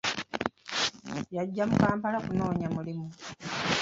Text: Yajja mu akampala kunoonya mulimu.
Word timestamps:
Yajja 1.35 1.63
mu 1.69 1.75
akampala 1.77 2.17
kunoonya 2.25 2.67
mulimu. 2.75 3.07